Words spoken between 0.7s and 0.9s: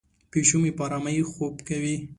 په